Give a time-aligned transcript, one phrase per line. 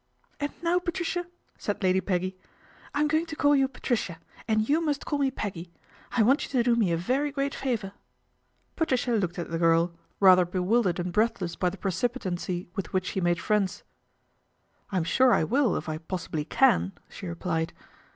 [0.39, 1.27] "And now, Patricia,"
[1.59, 2.35] said Lady Peggy,"
[2.95, 5.71] I'm going to call you Patricia, and you must call me Peggy
[6.13, 7.93] I want you to do me a very great favour."
[8.75, 12.57] Patricia looked at the girl, rather bewildered 248 PATRICIA BRENT, SPINSTER and breathless by the
[12.57, 13.83] precipitancy with which she made friends."
[14.91, 17.71] I'm sure I will if I possibly can," she replied.